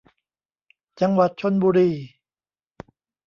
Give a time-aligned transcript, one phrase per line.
[0.99, 1.89] จังหวัดชลบุรี